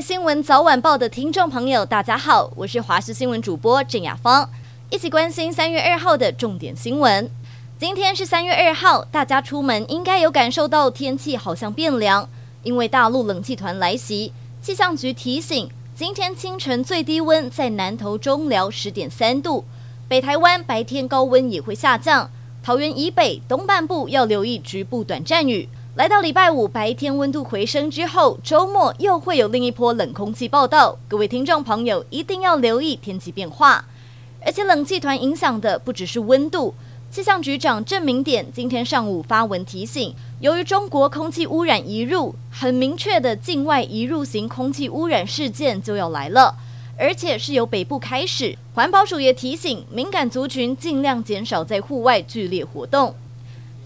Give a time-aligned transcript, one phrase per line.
[0.00, 4.48] 新闻早晚报的听众朋友，大家好，我是华视新闻主播郑雅芳，
[4.90, 7.28] 一起关心三月二号的重点新闻。
[7.80, 12.28] 今天是三月二号，大家出门应该有感受到天气好像变凉，
[12.62, 14.32] 因为大陆冷气团来袭。
[14.62, 19.64] 气象局提醒，今天清晨最低温在南投中寮十点三度，
[20.06, 22.30] 北台湾白天高温也会下降，
[22.62, 25.68] 桃园以北东半部要留意局部短暂雨。
[25.94, 30.96] 来到礼拜五，白天温度回升之后，周末又会有另一波冷空气报道。
[31.08, 33.84] 各位听众朋友一定要留意天气变化，
[34.44, 36.74] 而且冷气团影响的不只是温度。
[37.10, 46.54] 气象局长郑明典今天上午发文提醒，由于中国空气污染移入，很明确的境外移入型空气污染事件就要来了，
[46.96, 48.56] 而且是由北部开始。
[48.74, 53.14] 环保署也提醒敏感族群尽量减少在户外剧烈活动。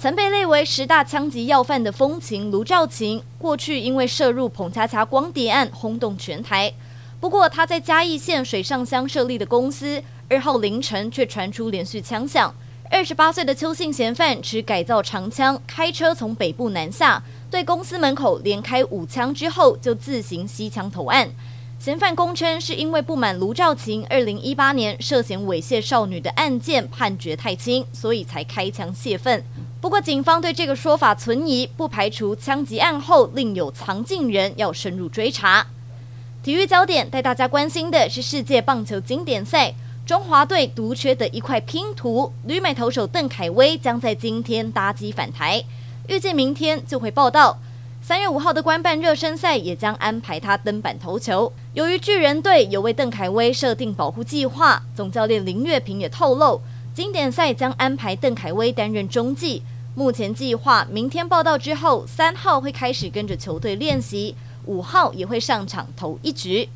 [0.03, 6.73] 曾被列为十大枪击要犯的风情卢兆琴，过去因为涉入捧恰恰光碟案轰动全台。
[7.21, 12.53] 不过他在嘉义县水上乡设立的公司，二号凌晨却传出连续枪响。
[12.91, 21.31] 二十八岁的邱姓嫌犯持改造长枪，开车从北部南下，对公司门口连开五枪之后，就自行吸枪投案。
[21.79, 29.45] 嫌犯供称是因为不满卢兆琴二零一八年涉嫌猥亵少女的案件判决太轻，所以才开枪泄愤。
[29.83, 35.67] 不过警方对这个说法存疑，不排除枪击案后另有藏镜人，要深入追查。
[36.41, 39.75] 体育焦点带大家关心的是世界棒球经典赛，
[40.07, 45.65] 中华队独缺的一块拼图，旅美投手邓凯威将在今天搭机返台，
[46.07, 47.59] 预计明天就会报道。
[48.01, 51.53] 三月五号的官办热身赛也将安排他登板投球。
[51.75, 56.61] 由于巨人队有为邓凯威设定保护计划，总教练林岳平也透露，
[56.95, 59.63] 经典赛将安排邓凯威担任中继。
[59.95, 64.35] 目前计划明天报道之后，三号会开始跟着球队练习，
[64.67, 66.69] 五号也会上场投一局。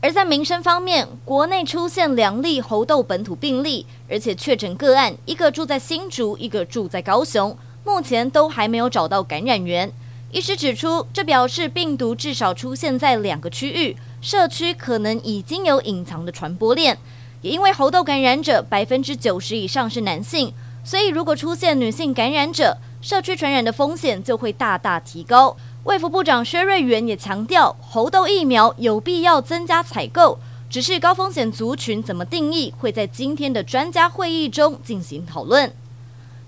[0.00, 9.92] 而在民生方面，国内出现两例猴痘本土病例，而且确诊个案一个住在新竹，一个住在高雄，目前都还没有找到感染源。
[10.30, 16.96] 医师指出，这表示病毒至少出现在两个区域，社区可能已经有隐藏的传播链。
[17.40, 25.56] 也因为猴痘感染者百分之九十以上是男性，所以如果出现女性感染者，社区传染的风险就会大大提高。
[25.84, 30.38] 卫福部长薛瑞元也强调，猴痘疫苗有必要增加采购，
[30.68, 35.72] 只是高风险族群怎么定义，会在今天的专家会议中进行讨论。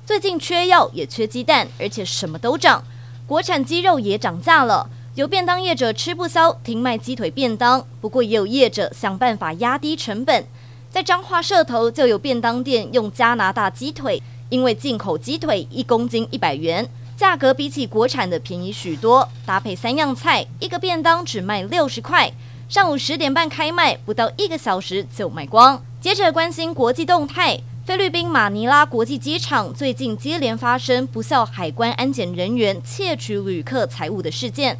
[0.04, 2.82] 最近缺药也缺鸡蛋，而且什么都涨。
[3.26, 7.86] 国产鸡肉也涨价了，有便当业者吃不消，停卖鸡腿便当。
[8.00, 10.44] 不过也有业者想办法压低成本，
[10.90, 16.86] 在彰化社头就有便当店用加拿大鸡腿，因为进口鸡腿一公斤一百元，
[17.16, 22.32] 价格比起国产的便宜许多，搭配三样菜，一个便当只卖六十块。
[22.68, 25.80] 上午十点半开卖，不到一个小时就卖光。
[26.00, 27.60] 接着关心国际动态。
[27.86, 34.78] 菲律宾马尼拉国际机场最近接连发生不肖海关安检人员窃取旅客财物的事件。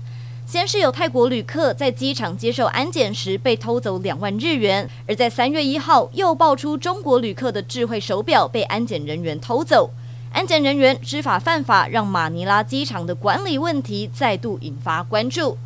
[0.51, 9.91] 先是有泰国旅客在机场接受安检时被偷走两万日元，而在三月一号又爆出中国旅客的智慧手表被安检人员偷走。
[10.33, 15.57] 安检人员知法犯法，让马尼拉机场的管理问题再度引发关注。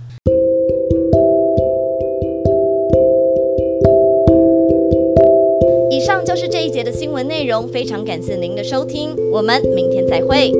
[5.90, 10.52] 以上就是这一节的新闻内容，非常感谢您的收听，我们明天再会。